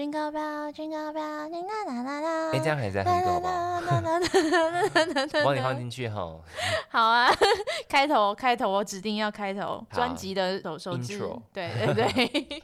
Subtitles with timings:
[0.00, 2.50] Jingle bell, jingle bell, jingle la la la。
[2.52, 3.52] 哎，这样还在哼歌好不好？
[5.40, 6.40] 我帮你放进去哈。
[6.88, 7.30] 好啊，
[7.86, 11.18] 开头开头，我指定要开头专辑的首首字。
[11.52, 12.62] 对对对。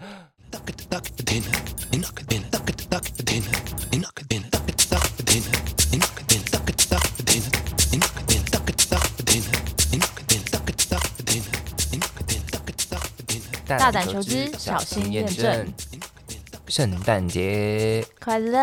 [13.69, 15.71] 大胆求知，小心验证。
[16.69, 18.05] 圣诞节。
[18.21, 18.59] 快乐，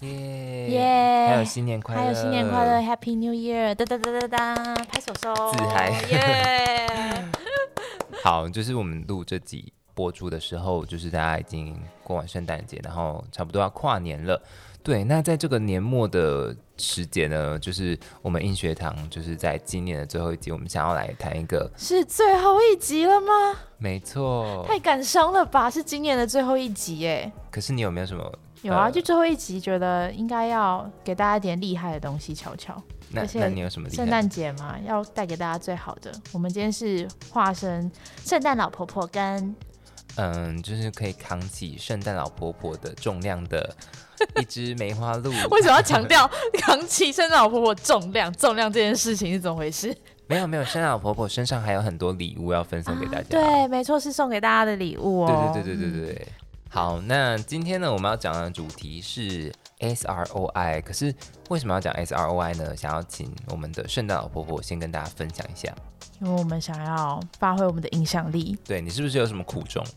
[0.00, 0.68] 耶。
[0.68, 1.26] 耶！
[1.28, 3.74] 还有新年快乐，还有新年快乐，Happy New Year！
[3.74, 7.24] 哒哒哒哒哒，拍手手，自嗨，耶！
[8.22, 14.40] 好，就是我们录这集播出的时候，就是大家已经过完圣诞节，然后差不多要跨年了。
[14.82, 23.56] 对，那在这个年末的时节呢，就是我们音学堂，就是在今年的最后一集，我们想要来谈一个，是最后一集了吗？
[23.78, 25.70] 没错，太感伤了吧？
[25.70, 27.32] 是今年的最后一集哎。
[27.48, 28.32] 可是你有没有什么？
[28.62, 32.74] 有啊，就最后一集，觉得应该要给大家一点厉害的东西瞧瞧。
[33.10, 33.88] 那那你有什么？
[33.88, 36.10] 圣诞节嘛，要带给大家最好的。
[36.32, 37.88] 我们今天是化身
[38.24, 39.54] 圣诞老婆婆跟。
[40.16, 43.74] 嗯，就是可以扛起圣诞老婆婆的重量的
[44.40, 45.30] 一只梅花鹿。
[45.50, 48.32] 为什么要强调扛起圣诞老婆婆重量？
[48.34, 49.96] 重量这件事情是怎么回事？
[50.28, 53.24] 没有没有，圣诞老婆婆身上还有很多礼物要分送给大家。
[53.28, 55.50] 对，没错，是送给大家的礼物哦。
[55.54, 56.28] 对对对对对对。
[56.68, 59.52] 好，那今天呢，我们要讲的主题是
[59.82, 60.80] S R O I。
[60.80, 61.14] 可是
[61.50, 62.74] 为什么要讲 S R O I 呢？
[62.76, 65.74] 想要请我们的圣诞老婆婆先跟大家分享一下。
[66.20, 68.56] 因为我们想要发挥我们的影响力。
[68.64, 69.84] 对你是不是有什么苦衷？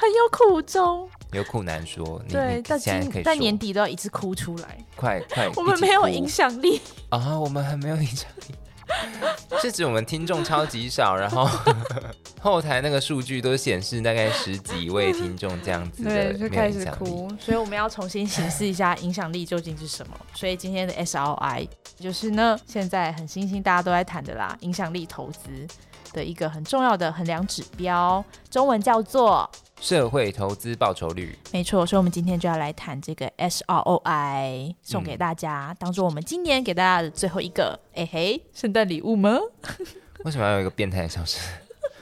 [0.00, 2.22] 很有苦衷，有苦难说。
[2.28, 4.78] 对，但今在年底都要一次哭出来。
[4.94, 7.38] 快快， 我们没有影响力啊！
[7.38, 8.54] 我们还没有影响力。
[9.60, 11.48] 是指我们听众超级少，然后
[12.40, 17.28] 后台那个数据都显示大概十几位听众这样子的，就开始哭。
[17.40, 20.16] 所以我们要重新审视一下影响力究竟是什么。
[20.34, 25.66] 所以今天的 SRI 就是呢，现在很新兴，大家都在谈的啦，影响力投资
[26.12, 29.48] 的一个很重要的衡量指标，中文叫做。
[29.80, 39.38] 社会投资报酬率，没错，所以我们今天就要来谈这个 SROI，送给大家，当做我们今年给大家的最后一个，哎嘿，圣诞礼物吗？
[40.24, 41.40] 为什么要有一个变态的笑声？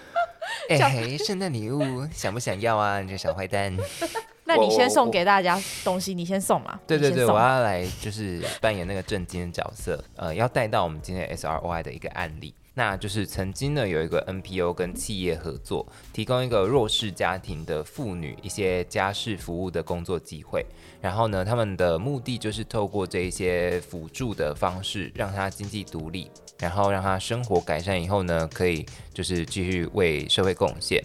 [0.70, 3.02] 哎嘿，圣诞礼物想不想要啊？
[3.02, 3.76] 你这小坏蛋！
[4.48, 6.80] 那你先送给大家东西，你先送嘛。
[6.86, 12.54] 对对对，我要来就是扮演那个震惊的角色，呃，要带到我们今天 SROI 的一个案例。
[12.78, 20.62] 那就是曾经呢有一个 NPO 跟企业合作，提供一个弱势家庭的妇女一些家事服务的工作机会。
[21.00, 28.84] 然后呢，他们的目的就是透过这一些辅助的方式，让她经济独立，然后让她生活改善以后呢，可以
[29.14, 31.02] 就是继续为社会贡献。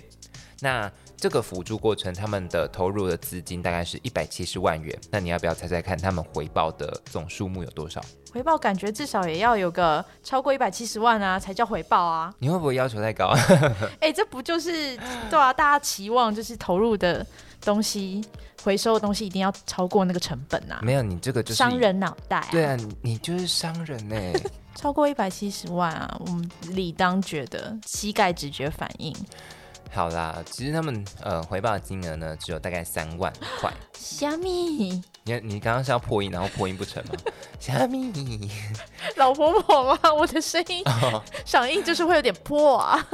[0.59, 4.99] 那这个辅助过程，他们的投入的资金大概是一百七十万元。
[5.11, 8.01] 那你要不要猜猜看，他们回报的总数目有多少？
[8.33, 12.33] 回报感觉至少也要有个超过一百七十万啊，才叫回报啊！
[12.39, 13.35] 你会不会要求太高？
[14.01, 14.97] 哎，这不就是
[15.29, 15.53] 对啊？
[15.53, 17.23] 大家期望就是投入的
[17.59, 18.25] 东西、
[18.63, 20.79] 回收的东西一定要超过那个成本啊！
[20.81, 22.47] 没有，你这个就是商人脑袋。
[22.49, 24.15] 对啊，你就是商人呢。
[24.73, 29.15] 超过一百七十万啊，我们理当觉得膝盖直觉反应。
[29.93, 33.71] 好啦，其实他们呃回报的金额呢，只有大概三万块。
[33.93, 35.01] 虾米？
[35.23, 37.13] 你你刚刚是要破音，然后破音不成吗？
[37.59, 38.49] 虾米？
[39.17, 40.13] 老婆婆吗？
[40.13, 40.83] 我的声音
[41.45, 43.05] 响应就是会有点破啊。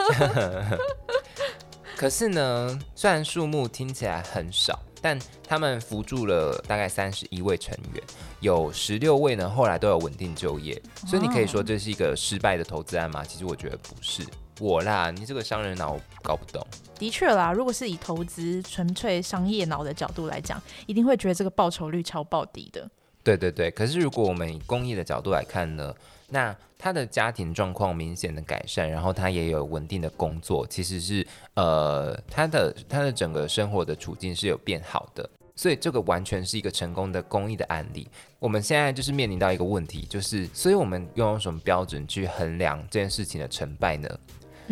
[1.98, 8.04] 可是呢，虽然数目听起来很少，但他们扶助了大概三十一位成员，
[8.40, 13.26] 有十六位呢后来都有稳定就业，所以你可以说这是一个失败的投资案吗？
[13.26, 14.24] 其实我觉得不是。
[14.60, 16.66] 我啦，你这个商人脑搞不懂。
[16.98, 22.90] 的确啦，如果是以投资纯粹商业脑的角度来讲，一定会觉得这个报酬率超爆低的。
[23.24, 25.94] 对对对，可是如果我们以公益的角度来看呢，
[26.30, 38.08] 那他的家庭状况明显的改善，然后他也有稳定的工作，其实是呃，他的他的整个生活的处境是有变好的，所以这个完全是一个成功的公益的案例。
[38.40, 44.10] 我们现在就是面临到一个问题，就是所以我们用什么标准去衡量这件事情的成败呢？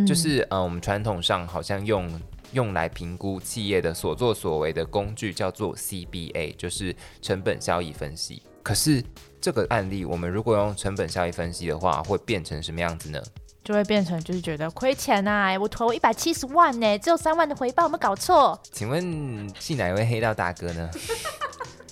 [0.04, 2.10] 就是呃，我们传统上好像用
[2.54, 8.42] 用来评估企业的所作所为的工具叫做 CBA，就是成本效益分析。
[8.64, 9.04] 可是
[9.40, 13.22] 这个案例，我们如果用成本效益分析的话，会变成什么样子呢？
[13.64, 15.58] 就会变成就是觉得亏钱呐！
[15.60, 18.60] 我投一百七十万呢，只有三万的回报，有没有搞错？
[18.72, 20.90] 请问是哪位黑道大哥呢？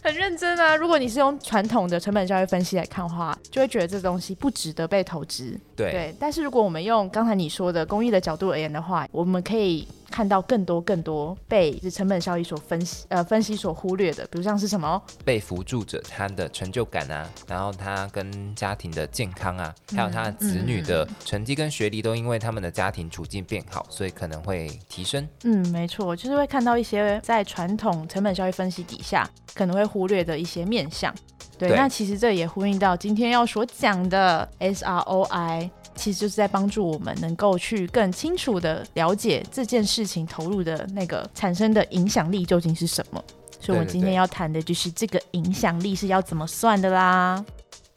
[0.04, 0.76] 很认真啊！
[0.76, 5.58] 如果你是用传统的成本效益分析来看的话，就会觉得这东西不值得被投资。
[5.78, 25.28] 对，但是如果我们用刚才你说的公益的角度而言的话，我们可以看到更多更多被成本效益所分析呃分析所忽略的，比如像是什么被扶助者他的成就感啊，然后他跟家庭的健康啊，还有他的子女的成绩跟学历都因为他们的家庭处境变好，所以可能会提升。
[25.46, 31.12] 嗯，没错，就是会看到一些在传统成本效益分析底下可能会忽略的一些面向。
[31.58, 35.72] 对，那其实这也呼应到今天要所讲的 SROI。
[35.96, 43.24] 其实就是在帮助我们能够去更清楚的了解这件事情投入的那个产生的影响力究竟是什么。
[43.60, 47.44] 所以，我们今天要谈的就是这个影响力是要怎么算的啦。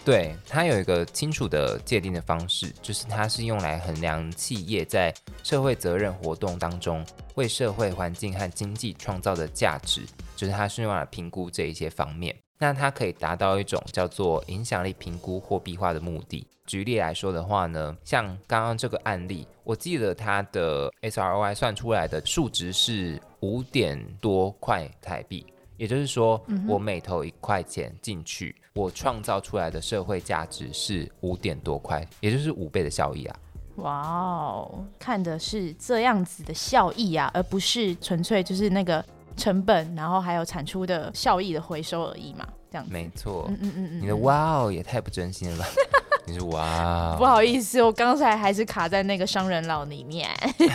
[0.04, 5.12] 对，它有一个清楚的界定的方式，就是它是用来衡量企业在
[5.42, 7.04] 社会责任活动当中
[7.34, 10.02] 为社会环境和经济创造的价值，
[10.36, 12.32] 就是它是用来评估这一些方面。
[12.58, 16.46] 那它可以达到一种叫做影响力评估货币化的目的。
[16.66, 33.38] 举例来说的话呢，像刚刚这个案例，我记得它的 SROI 算出来的数值是五点多块台币，也就是说，我每投一块钱进去，我创造出来的社会价值是五点多块，也就是五倍的效益啊！
[33.76, 39.04] 哇哦，看的是这样子的效益啊，而不是纯粹就是那个。
[39.36, 43.44] 成本，然后还有产出的效益的回收而已嘛，这样子没错。
[43.48, 45.66] 嗯嗯嗯嗯，你的哇哦也太不真心了吧？
[46.28, 50.28] 你是哇，不好意思，我刚才还是卡在那个商人佬里面。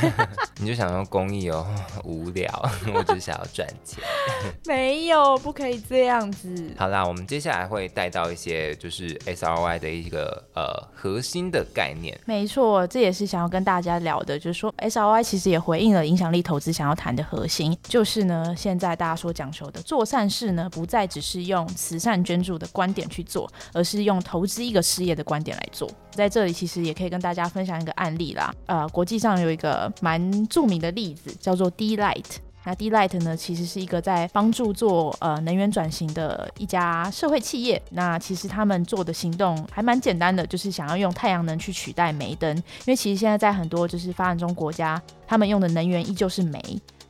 [0.62, 1.68] 你就想用公益哦，
[2.06, 2.50] 无聊，
[2.96, 4.02] 我只想要赚钱。
[4.66, 6.74] 没有，不可以这样子。
[6.78, 12.18] 好啦，我们接下来会带到一些就是 SRY 的一个呃核心的概念。
[12.26, 25.41] 没错，这也是想要跟大家聊的，就是说 SRY 其实也回应了影响力投资想要谈的核心，就是呢，现在大家所讲求的做善事呢，不再只是用慈善捐助的观点去做，而是用投资一个事业的观。
[25.44, 28.54] 点来做，在这里其实也可以跟大家分享一个案例啦。
[28.66, 32.26] 呃，国际上有一个蛮著名的例子，叫做 D Light。
[32.64, 37.82] 那 D Light 呢，其实是一个在帮助做呃能源转型的一家社会企业。
[37.90, 42.56] 那其实他们做的行动还蛮简单的，就是想要用太阳能去取代煤灯。
[42.56, 46.62] 因为其实现在在很多就是发展中国家，他们用的能源依旧是煤。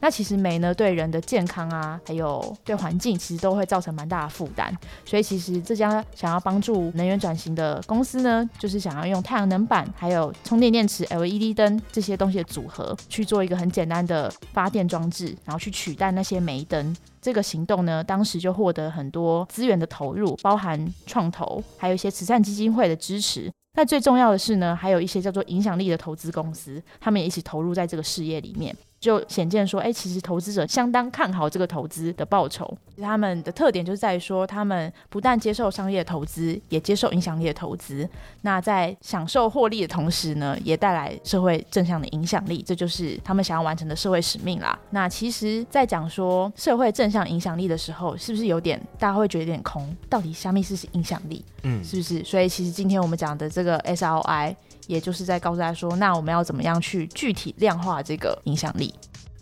[0.01, 4.75] 那其实煤呢，对人的健康啊，还有对环境，其实都会造成蛮大的负担。
[5.05, 16.95] 所以其实这家想要帮助能源转型的公司呢，就是想要用太阳能板、还有充电电池、LED 灯这些东西的组合，去做一个很简单的发电装置，然后去取代那些煤灯。
[17.21, 23.51] 这个行动呢，当时就获得很多资源的投入，包含创投，还有一些慈善基金会的支持。
[23.77, 28.75] 那最重要的是呢，还有一些叫做影响力的投资公司，他们也一起投入在这个事业里面。
[29.01, 32.71] 就显见说，哎，其实投资者相当看好这个投资的报酬。
[33.01, 38.07] 他们的特点就是在于说，他们不但接受商业投资，也接受影响力的投资。
[38.41, 42.61] 那在享受获利的同时呢，也带来社会正向的影响力。
[42.61, 44.77] 这就是他们想要完成的社会使命啦。
[44.91, 49.95] 那其实，在讲说社会正向影响力的时候，是不是有点大家会觉得有点空？
[50.07, 51.43] 到底虾米是影响力？
[51.63, 52.23] 嗯，是不是？
[52.23, 54.55] 所以其实今天我们讲的这个 SRI。
[54.87, 58.93] 也就是在告诉大家说，那我们要怎么样去具体量化这个影响力？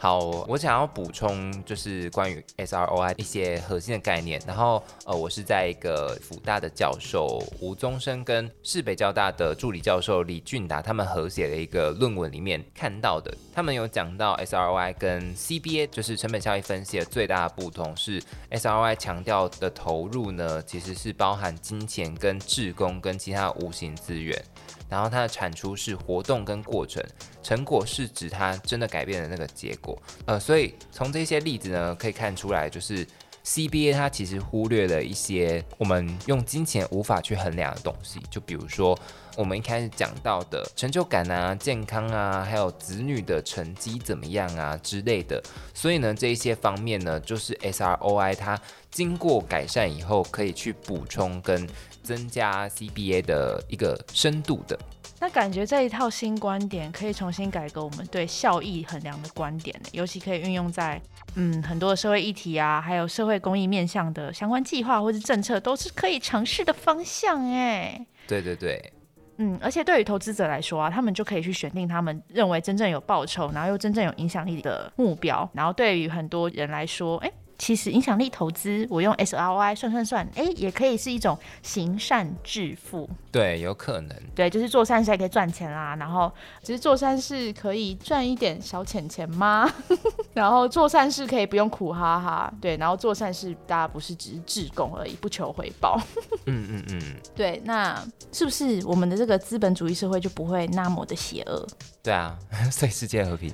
[0.02, 4.42] 好，我想要补充就是关于 SROI 一些核心的概念。
[4.48, 13.36] 然后，呃，我是在一个辅大的教授吴宗生跟市北交大的助理教授李俊达他们合写的一个论文里面看到的。
[13.54, 24.42] 他们有讲到 SROI 跟 CBA 就是成本效益分析的最大的不同是，SROI 强调的投入呢，其实是包含金钱跟智工跟其他的无形资源。
[24.90, 27.04] 然后它的产出是活动跟过程，
[27.44, 30.02] 成果是指它真的改变的那个结果。
[30.26, 33.06] 呃，所以从这些例子呢，可以看出来，就是
[33.46, 38.98] CBA 它其实忽略了一些我们用金钱无法去衡量的东西，就比如说
[39.38, 45.42] 我们一开始讲到的成就感啊、健康啊，还有子女的成绩怎么样啊之类的。
[45.74, 48.60] 所以呢，这一些方面呢，就是 SROI 它
[48.92, 51.68] 经过改善以后，可以去补充跟。
[52.10, 54.76] 增加 CBA 的一个深度的，
[55.20, 61.00] 那感觉这一套新观点可以重新改革我们对效益衡量的观点，尤其可以运用在
[61.36, 68.04] 嗯很多的社会议题啊，还有社会公益面向的相关计划或是政策，都是可以尝试的方向哎。
[68.28, 68.92] 对对对，
[69.38, 77.32] 嗯，而且对于投资者来说啊，他们就可以去选定他们认为真正有报酬，然后又真正有影响力的目标，然后对于很多人来说，哎。
[77.60, 83.08] 其实影响力投资，我用 SRY 算算算，哎，也可以是一种行善致富。
[83.32, 84.16] 对，有可能。
[84.36, 86.32] 对，就是做善事还可以赚钱啦，然后
[86.64, 89.72] 其实做善事可以赚一点小钱钱吗？
[90.34, 96.00] 然后做善事可以不用苦哈哈，对，然后做善事大家不是只是自贡而已，不求回报。
[96.46, 97.02] 嗯嗯嗯，
[97.36, 101.68] 对，那是不是我们的这个资本主义社会就不会那么的邪恶？
[102.02, 102.36] 对啊，
[102.72, 103.54] 所以世界和平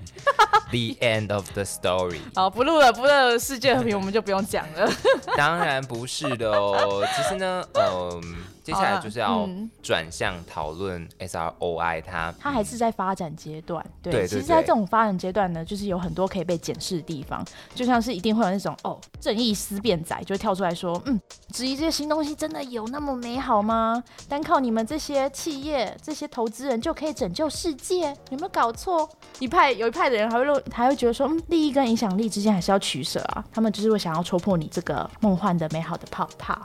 [0.70, 2.20] ，The end of the story。
[2.36, 4.90] 好，不录了，不录了，世界和平我们就不用讲了。
[5.36, 8.22] 当然不是的哦，其实呢，嗯、
[8.66, 17.46] 接下来就是要嗯转向讨论 SROI 它，它还是在发展阶段，对，其实，在这种发展阶段呢，就是有很多可以被检视的地方，
[17.76, 21.22] 就像是一定会有那种哦，正义思辨仔就会跳出来说，嗯，
[21.54, 24.04] 质疑这些新东西真的有那么美好吗？
[24.28, 28.08] 单靠你们这些企业、这些投资人就可以拯救世界？
[28.32, 29.08] 有没有搞错？
[29.38, 36.60] 一派有一派的人还会认还会觉得说，嗯，利益跟影响力之间还是要取舍啊，他们就是会想要戳破你这个梦幻的美好的泡泡。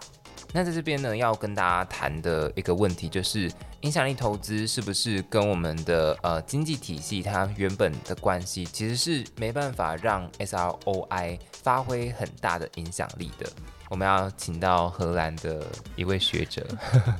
[0.52, 3.50] 那在这边呢，要跟大家谈的一个问题就是，
[3.82, 13.48] 影响力投资是不是跟我们的呃经济体系它原本的关系，其实是没办法让 SROI 发挥很大的影响力的。
[13.90, 15.66] 我们要请到荷兰的
[15.96, 16.64] 一位学者，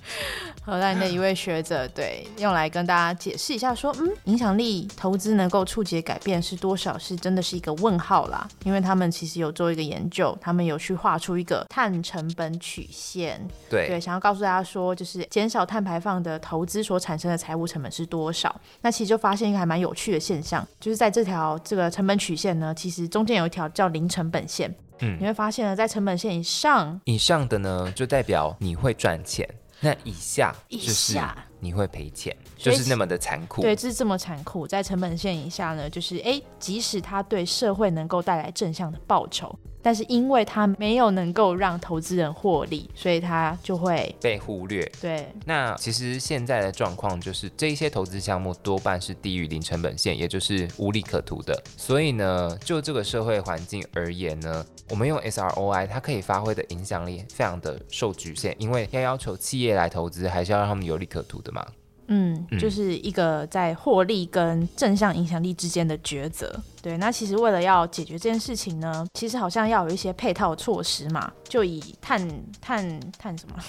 [0.64, 8.46] 荷兰的一位学者对用来跟大家解释一下说，嗯，影响力投资能够触及改变是多少，是真的是一个问号啦。
[8.62, 18.54] 因为他们其实有做一个研究，他们有去画出一个碳成本曲线，对对，想要告诉大家说，就是减少碳排放的投资所产生的财务成本是多少。
[18.82, 29.48] 那其实就发现一个还蛮有趣的现象，就是在这条这个成本曲线呢，其实中间有一条叫零成本线，嗯你会发现呢，在成本线以上以上的呢就代表你会赚钱，
[29.80, 33.62] 那以下以就是下你会赔钱，就是那么的残酷。
[33.62, 34.66] 对，就是这么残酷。
[34.66, 44.84] 在成本线以下呢，就是诶，即使它对社会能够带来正向的报酬，但是因为它没有能够让投资人获利，所以它就会被忽略。
[45.00, 51.62] 对那其实现在的状况就是，这一些投资项目多半是低于零成本线，也就是无利可图的。
[51.76, 61.66] 所以呢，就这个社会环境而言呢，我们用 SROI，它可以发挥的影响力非常的受局限，因为要要求企业来投资，还是要让他们有利可图的嘛。
[62.10, 62.58] 嗯，嗯。
[62.58, 66.54] 就是一个在获利跟正向影响力之间的抉择。
[66.82, 72.20] 对，那其实为了要解决这件事情呢，其实好像要有一些配套措施嘛，就以碳
[72.60, 73.56] 碳碳什么？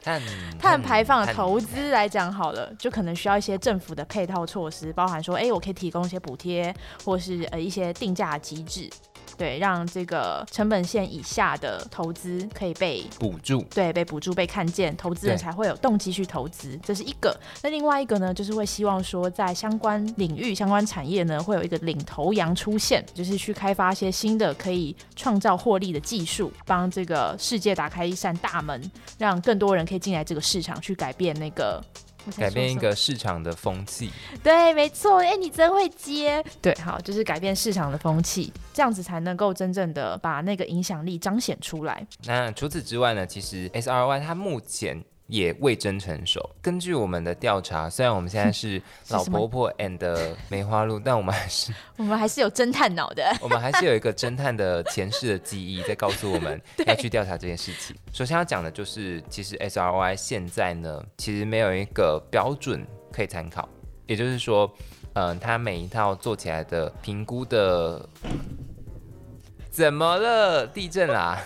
[0.00, 0.22] 碳
[0.58, 8.88] 碳排放的投资来讲好了，就可能需要一些政府的配套措施，包含说，哎，我可以提供一些补贴，或是呃一些定价机制，
[9.38, 13.62] 对，让这个成本线以下的投资可以被补助。
[13.72, 17.38] 对，被补助、被看见，投资人才会有动机去投资，这是一个。
[17.62, 31.80] 那另外一个呢，就是会希望说，在相关领域、相关产业呢，会有一个领头羊出现，就是去开发一些新的可以创造获利的技术，帮这个世界打开一扇大门，让更多人可以进来这个市场，去改变那个。
[32.36, 34.10] 改变一个市场的风气，
[34.42, 36.44] 对，没错，哎，你真会接。
[36.60, 42.06] 对，好，就是改变市场的风气，这样子才能够真正的把那个影响力彰显出来。
[42.24, 46.50] 那除此之外呢，其实 SRY 它目前也未真成熟。
[46.60, 53.24] 根据我们的调查，虽然我们现在是 老婆婆 and 梅花鹿，但我们还是 我们还是有侦探脑的。
[53.40, 57.94] 我们还是有一个侦探的前世的记忆在告诉我们要去调查这件事情。
[58.12, 63.68] 首先要讲的就是，其实 SRY 现在呢，其实没有一个标准可以参考，
[64.06, 64.70] 也就是说，
[65.12, 68.08] 嗯、它每一套做起来的评估的。
[69.70, 70.66] 怎么了？
[70.66, 71.38] 地震啦！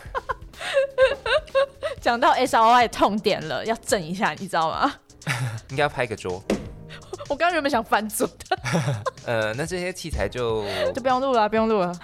[2.02, 4.92] 讲到 S R Y 痛点了，要震一下，你知道吗？
[5.70, 6.42] 应该要拍个桌。
[7.30, 8.58] 我刚刚原本想翻桌的，
[9.24, 11.94] 呃，那这些器材就就不用录了，不用录了。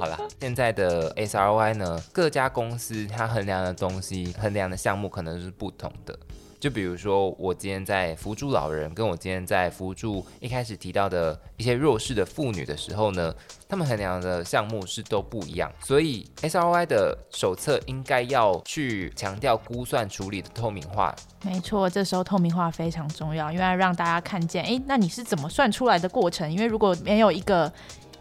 [0.00, 0.18] 好了。
[0.40, 6.18] 现在的 SRY 呢，各家公司它衡量的东西、衡量的项目可能是不同的。
[6.58, 13.34] 就比如说，我今天在扶助老人，跟我今天在扶助一开始提到的一些弱势的妇女的时候呢，
[13.68, 15.70] 他们衡量的项目是都不一样。
[15.82, 26.50] 所以 SRY 的手册应该要去强调估算处理的透明化，没错，这时候透明化非常重要，因为让大家看见，诶，那你是怎么算出来的过程？
[26.50, 27.70] 因为如果没有一个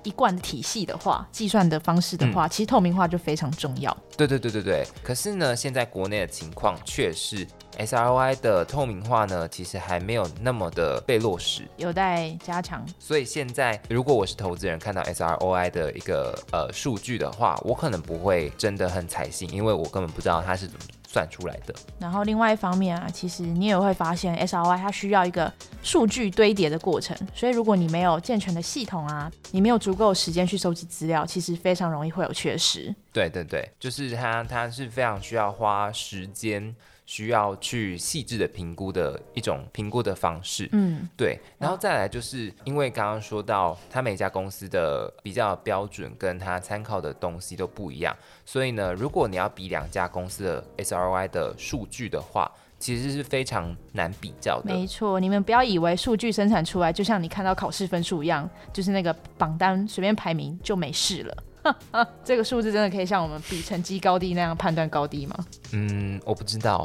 [0.05, 3.95] 一贯的体系的话，计算的方式的话，其实透明化就非常重要。
[4.15, 7.45] 对对对对对，可是呢，现在国内的情况却是
[7.77, 11.63] SRI 的透明化呢，其实还没有那么的被落实。
[11.75, 12.85] 有待加强。
[12.97, 21.73] 所以现在，如果我是投资人，看到 SROI 的一个呃数据的话，我可能不会真的很采信，因为我根本不知道它是怎么算出来的。
[21.99, 32.93] 然后另外一方面啊，其实你也会发现 S R Y 它需要一个数据堆叠的过程，所以如果你没有健全的系统啊，你没有足够时间去收集资料，其实非常容易会有缺失。
[33.13, 40.67] 对对对，就是它，它是非常需要花时间需要去细致的评估的一种评估的方式。
[40.71, 54.73] 嗯，对，然后再来就是因为刚刚说到，他每家公司的比较标准跟他参考的东西都不一样，所以呢，如果你要比两家公司的 SROI 的数据的话，其实是非常难比较的。
[54.73, 61.43] 没错，你们不要以为数据生产出来就像你看到考试分数一样，就是那个榜单随便排名就没事了。
[62.23, 65.35] 这个数字真的可以像我们比成绩高低那样判断高低吗？
[65.71, 66.83] 嗯，我不知道，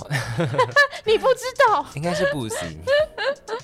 [1.05, 1.85] 你不知道？
[1.95, 2.81] 应该是不行。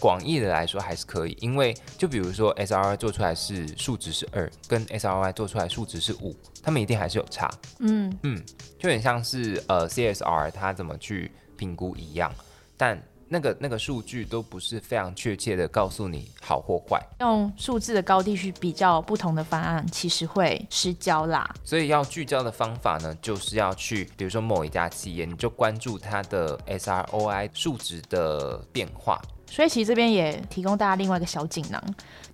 [0.01, 7.51] 广义的来说还是可以，因为就比如说 SRY 做出来是数值是二，跟 SRY 做出来数值是五，他们一定还是有差。
[7.79, 8.43] 嗯嗯，
[8.79, 12.33] 就很像是呃 CSR 它怎么去评估一样，
[12.77, 21.49] 但那个那个数据都不是非常确切的告诉你好或坏，用数字的高低去比较不同的方案，其实会失焦啦。
[21.65, 29.21] 所以要聚焦的方法呢，就是要去比如说某一家企业，你就关注它的 SROI 数值的变化。
[29.49, 31.81] 所以其实这边也提供大家另外一个小锦囊，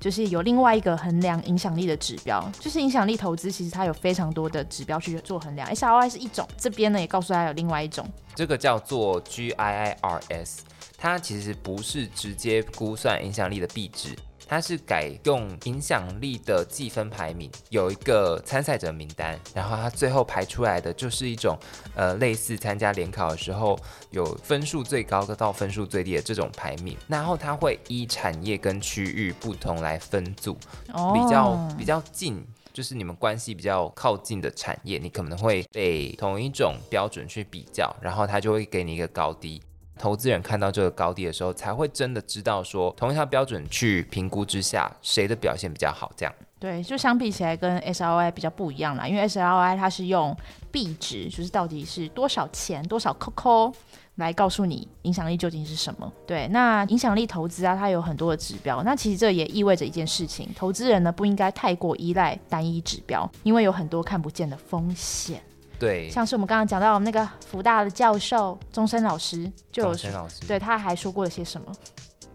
[0.00, 10.61] 就是有另外一个衡量影响力的指标，就是影响力投资其实它有非常多的指标去做衡量，SROI 是一种，这边呢也告诉大家有另外一种，这个叫做 GIIRS，
[11.02, 14.16] 它其实不是直接估算影响力的币值。
[14.47, 21.59] 它是改用影响力的计分排名，有一个参赛者名单，然后它最后排出来的就是一种，
[21.97, 23.76] 呃，类似参加联考的时候
[24.11, 30.54] 有分数最高的到分数最低的这种排名，然后它会依产业跟区域不同来分组，
[30.87, 39.61] 比较比较近，就是你们关系比较靠近的产业，你可能会被同一种标准去比较，然后它就会给你一个高低。
[39.99, 46.11] 投资人看到这个高低的时候，才会真的知道说，同一套标准去评估之下，谁的表现比较好。
[46.16, 50.37] 这样对，就相比起来跟 S L I 比较不一样啦，因为 S L I 它是用
[50.70, 53.75] 币值，就是到底是多少钱、多少 COCO
[54.16, 56.12] 来告诉你影响力究竟是什么。
[56.25, 58.80] 对，那影响力投资啊，它有很多的指标。
[58.84, 65.42] 那其实这也意味着一件事情，投资人呢不应该太过依赖单一指标，因为有很多看不见的风险。
[65.82, 71.72] 对，像是我们刚刚讲到那个福大的教授钟生老师，就有钟老师，对他还说过了些什么？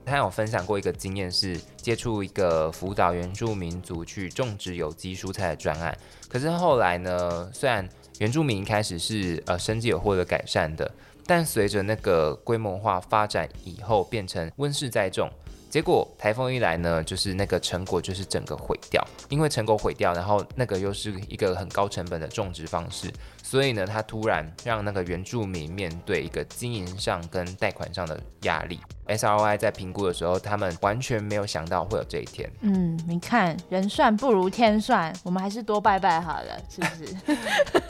[0.05, 5.97] 他有分享过一个经验，是接触一个辅导原住民族去种植有机蔬菜的专案。
[6.27, 7.87] 可是后来呢，虽然
[8.19, 10.91] 原住民一开始是呃生计有获得改善的，
[11.25, 15.31] 但随着那个规模化发展以后，变成温室栽种。
[15.69, 23.11] 结果台风一来呢，就是那个成果就是整个毁掉，因为成果毁掉，然后那个又是一个很高成本的种植方式，
[23.49, 28.77] 所以呢，他突然让那个原住民面对一个经营上跟贷款上的压力。
[29.07, 32.51] SROI 在评估的时候，他们完全没有想到会有这一天。
[32.59, 37.15] 嗯，你看人算不如天算，我们还是多拜拜好了，是不是？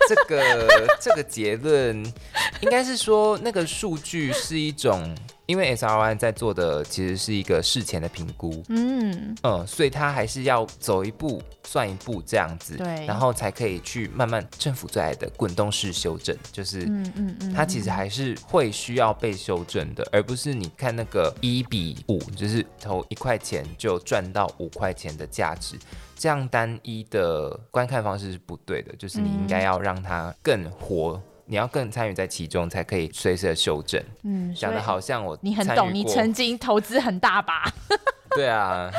[0.07, 2.05] 这个这个结论
[2.61, 5.15] 应该是说，那个数据是一种。
[5.47, 25.75] 因为 SRI 在做的其实是一个事前的评估，嗯嗯，所以他还是要走一步算一步这样子，对，然后才可以去慢慢政府最爱的滚动式修正，就是嗯嗯嗯，它其实还是会需要被修正的，而不是你看那个一比五，就是投一块钱就赚到五块钱的价值，
[26.15, 31.21] 这样单一的观看方式是不对的，就是你应该要让它更活。
[31.49, 34.03] 你要更参与在其中，才可以随时的修正。
[34.23, 37.71] 嗯，讲的好像我你很懂，你曾经投资很大把。
[38.35, 38.91] 对啊，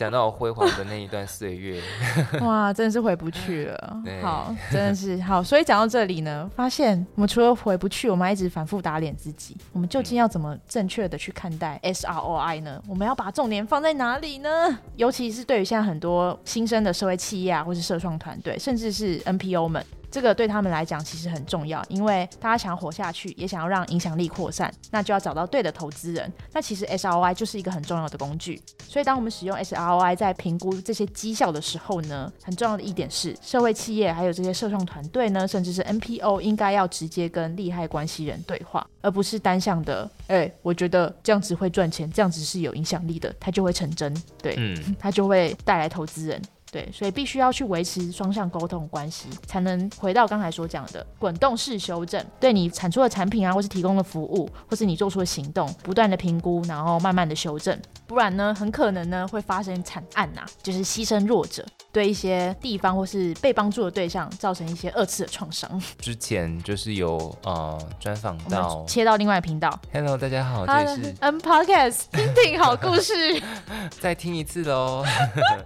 [0.00, 1.78] 讲到我辉煌的那一段岁月，
[2.40, 3.96] 哇，真的是回不去了。
[4.24, 5.42] 好，真的是好。
[5.42, 9.54] 所以讲到这里呢，发现我们除了回不去，我们还一直反复打脸自己。
[9.74, 12.82] 我们究竟要怎么正确的去看待 SROI 呢？
[12.88, 14.48] 我们要把重点放在哪里呢？
[14.96, 19.84] 尤其是对于现在很多新生的社会企业啊，或是社创团队，甚至是 NPO 们。
[20.10, 26.32] 这个对他们来讲其实很重要，因为大家想要活下去，也想要让影响力扩散，那就要找到对的投资人。
[26.52, 28.60] 那其实 SROI 就是一个很重要的工具。
[28.88, 40.10] 所以当我们使用 SROI 在评估这些绩效的时候呢，很重要的一点是，社会企业还有这些社创团队呢，甚至是 NPO 应该要直接跟利害关系人对话，而不是单向的。
[40.26, 44.12] 哎，我觉得这样子会赚钱，这样子是有影响力的，它就会成真。
[44.42, 46.40] 对，嗯，它就会带来投资人。
[46.72, 52.24] 对，所以必须要去维持双向沟通关系，才能回到刚才所讲的滚动式修正。
[52.38, 57.76] 对你产出的产品啊，或是提供的服务，或是你做出的行动，不断的评估，然后慢慢的修正。
[58.10, 65.80] 不然呢，很可能呢会发生惨案呐，就是牺牲弱者，对一些地方或是被帮助的对象造成一些二次的创伤。
[66.00, 73.40] 之前就是有呃专访到切到另外频道，Hello，大家好，这里是 N Podcast，听听好故事，
[74.00, 75.04] 再听一次喽。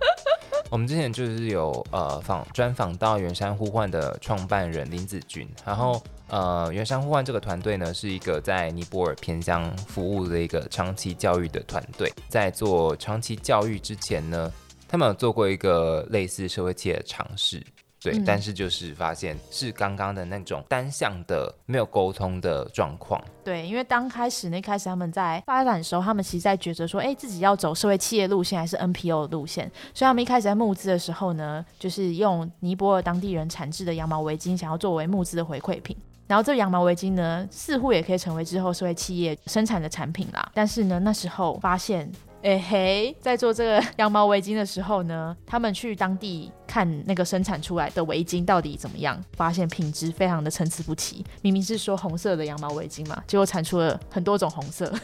[0.68, 6.02] 我们之前就是有呃访专访到圆山呼唤的创办人林子君，然后
[6.34, 14.52] 呃原山呼唤这个团队呢是一个在尼泊尔偏乡服务的一个长期教育的团队，在做长期教育之前呢，
[14.88, 17.64] 他们有做过一个类似社会企业的尝试。
[18.00, 23.22] 对，嗯但是就是发现是刚刚的那种单向的没有沟通的状况。
[23.44, 35.96] 对，因为刚开始那开始他们在发展的时候，他们其实在抉择说，哎，自己要走社会企业路线还是 NPO 的路线，所以他们一开始在募资的时候呢，就是用尼泊尔当地人产制的羊毛围巾，想要作为募资的回馈品。
[36.26, 40.50] 然后这羊毛围巾呢，似乎也可以成为之后社会企业生产的产品啦。
[40.54, 42.10] 但是呢，那时候发现，
[42.42, 51.24] 哎嘿，在做这个 羊毛围巾的时候呢，他们去当地看那个生产出来的围巾到底怎么样，发现品质非常的参差不齐。
[51.42, 54.92] 明明是说红色的羊毛围巾嘛，结果产出了很多种红色。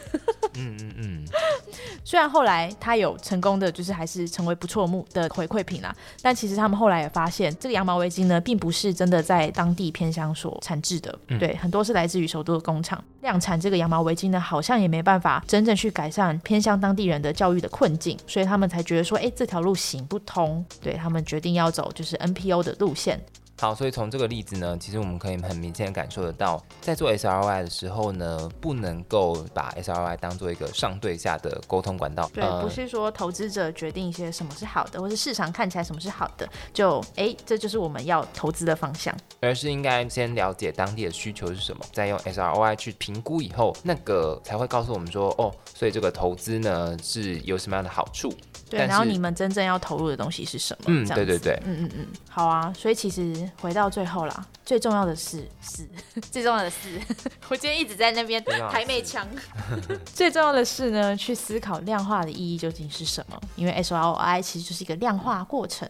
[0.55, 1.25] 嗯嗯嗯，
[2.03, 23.19] 虽然后来他有成功的，就是还是成为不错目的回馈品啦，但其实他们后来也发现，这个羊毛围巾呢，并不是真的在当地偏乡所产制的，嗯对，很多是来自于首都的工厂量产这个羊毛围巾呢，好像也没办法真正去改善偏乡当地人的教育的困境，所以他们才觉得说，哎，这条路行不通，对他们决定要走就是 NPO 的路线。
[23.61, 32.27] 好，所以从这个例子呢，其实我们可以很明显的感受得到，在做 SRY 的时候呢，不能够把 SRY 当做一个上对下的沟通管道。
[32.33, 39.15] 对，不是说投资者决定一些什么是好的，或是市场看起来什么是好的，就哎，这就是我们要投资的方向。
[39.41, 48.33] 而是应该先了解当地的需求是什么，再用 SROI 去评估以后，那个才会告诉我们说，哦，所以这个投资呢是有什么样的好处。
[48.71, 50.85] 对，然后你们真正要投入的东西是什么？
[50.87, 52.73] 嗯对对对嗯嗯嗯，好啊。
[52.73, 55.87] 所以其实回到最后啦，最重要的是是
[56.31, 56.99] 最重要的是，
[57.49, 59.27] 我今天一直在那边台妹腔。
[60.13, 63.39] 最重要的是呢，去思考量化的意义究竟是什么？
[63.55, 65.89] 因为 SROI 其实就是一个量化过程。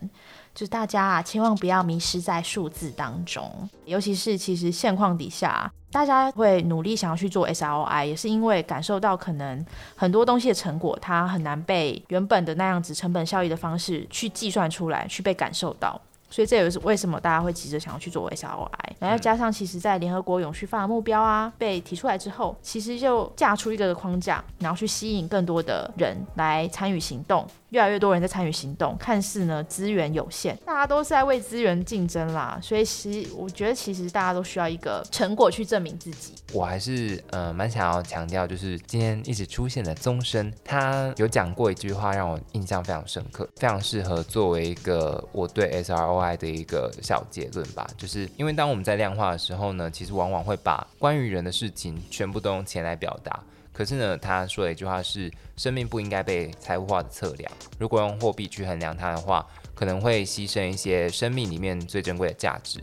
[0.54, 16.02] 就是大家啊，千万不要迷失在数字当中，尤其是其实现况底下，大家会努力想要去做 SROI，也是因为感受到可能很多东西的成果，它很难被原本的那样子成本效益的方式去计算出来，去被感受到。
[16.32, 36.34] 所以这也是为什么大家会急着想要去做 SROI，然后加上其实在联合国永续发展目标啊被提出来之后，其实就架出一个框架，然后去吸引更多的人来参与行动，越来越多人在参与行动，看似呢资源有限，大家都是在为资源竞争啦，所以其实我觉得其实大家都需要一个成果去证明自己。
[36.52, 47.88] 我还是呃蛮想要强调，就是今天一直出现的宗申，他有讲过一句话让我印象非常深刻，非常适合作为一个我对 SROI 的一个小结论吧。
[47.98, 53.42] 就是因为当我们在量化的时候呢，其实往往会把关于人的事情全部都用钱来表达。
[53.74, 57.52] 可是呢，他说的一句话是：生命不应该被财务化的测量。
[57.80, 62.80] 如果用货币去衡量它的话，可能会牺牲一些生命里面最珍贵的价值。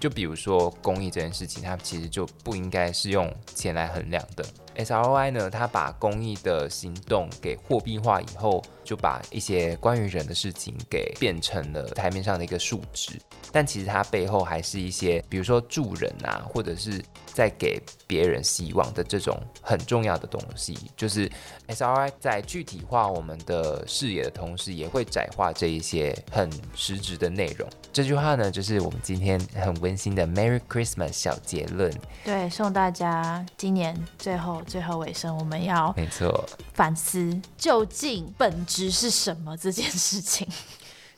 [0.00, 4.44] 就比如说公益这件事情，它其实就不应该是用钱来衡量的。
[4.76, 13.18] SROI 呢，它把公益的行动给货币化以后，就把一些关于人的事情给变成了台面上的一个数值。
[13.54, 17.00] 但其实它背后还是一些，比如说助人啊，或者是
[17.32, 20.76] 在给别人希望的这种很重要的东西。
[20.96, 21.30] 就是
[21.68, 27.68] SRI 在具体化我们的视野的同时，也会窄化这一些很实质的内容。
[27.92, 31.96] 这句话呢，就是我们今天很温馨的 Merry Christmas 小结论。
[32.24, 40.44] 对，送大家今年最后最后尾声，我们要没错，反思究竟本质是什么这件事情，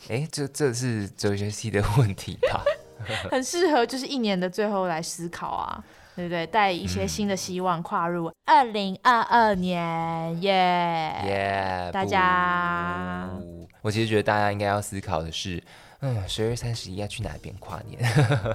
[0.08, 2.62] 哎，这这是哲学系的问题吧？
[3.30, 6.46] 很适合就是一年的最后来思考啊，对不对？
[6.46, 10.52] 带一些新的希望跨入二零二二年，耶、
[11.24, 13.28] 耶、大家
[13.82, 15.62] 我其实觉得大家应该要思考的是，
[16.00, 18.02] 嗯，十二月三十一要去哪边跨年？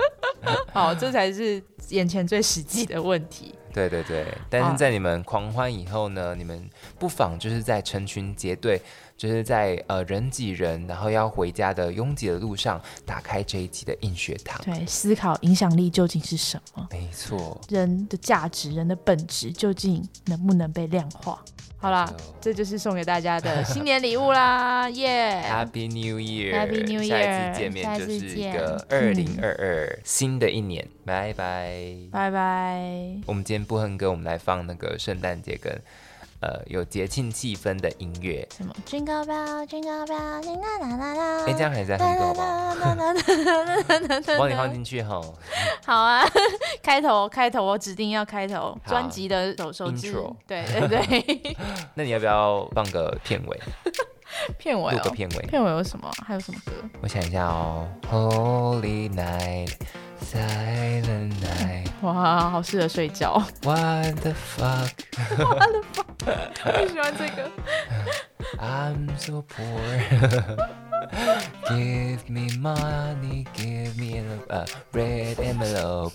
[0.74, 3.56] 好，这才是眼前最实际的问题。
[3.74, 8.82] 对对对，但是在你们狂欢以后呢，你们不妨就是在成群结队，
[9.22, 14.60] 就是在呃人挤人，然后要回家的拥挤的路上，打开这一集的硬学堂。
[14.64, 16.88] 对，思考影响力究竟是什么？
[16.90, 21.40] 没错，人的价值、人的本质究竟能不能被量化？
[21.78, 31.96] 好啦就，这就是送给大家的新年礼物啦， 耶、Happy New Year！Happy New Year，下次见面就是一见个二零二二 新的一年，拜拜。
[32.12, 33.22] 拜拜。
[33.28, 35.80] 我们今天不哼歌，我们来放那个圣诞节跟
[36.42, 38.48] 呃有节庆气氛的音乐。
[38.56, 41.46] 什么？Jingle bell, jingle bell, jingle la la la。
[41.46, 42.76] 哎，这样还在哼歌好不好？
[44.34, 45.22] 我帮你放进去哈。
[45.86, 46.24] 好啊，
[46.84, 51.58] 开头开头，我指定要开头好专辑的首首支 Intro，对对对，
[51.94, 53.60] 那你要不要放个片尾？
[54.58, 55.46] 片尾哦，录个片尾。
[55.46, 56.10] 片尾有什么？
[56.26, 56.72] 还有什么歌？
[57.02, 59.72] 我想一下哦，Holy night,
[60.22, 63.42] silent night, 哇，好适合睡觉。
[63.64, 64.90] what the fuck?
[66.26, 67.50] 我喜欢这个。
[68.60, 69.82] I'm so poor.
[71.68, 76.14] give me money, give me a red envelope.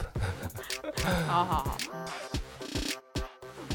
[1.27, 1.77] 好好好。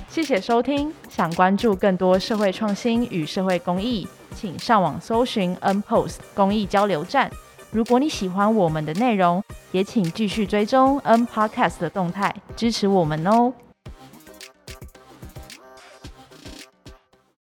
[0.08, 0.94] 谢谢收听。
[1.10, 7.32] 想关注更多社会创新与社会公益，请上网搜寻 N Post 公益交流站。
[7.72, 13.54] 如果你喜欢我们的内容，也请继续追踪 N Podcast 的动态，支持我们哦。